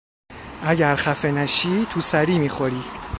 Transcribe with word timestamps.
اگر 0.63 0.95
خفه 0.95 1.31
نشی 1.31 1.85
تو 1.85 2.01
سری 2.01 2.39
میخوری! 2.39 2.83